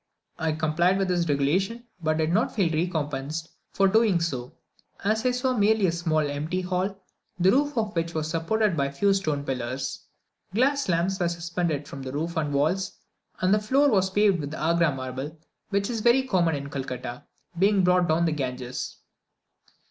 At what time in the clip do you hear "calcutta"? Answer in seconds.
16.71-17.25